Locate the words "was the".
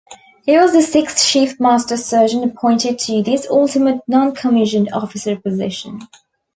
0.57-0.81